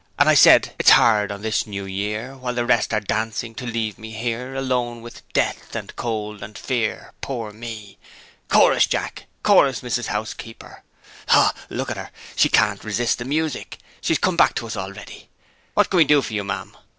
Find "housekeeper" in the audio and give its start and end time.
10.07-10.81